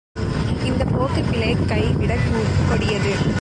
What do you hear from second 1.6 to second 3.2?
கை விடக் கொடியது.